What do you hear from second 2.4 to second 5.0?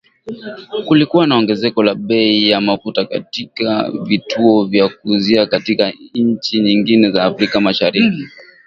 ya mafuta katika vituo vya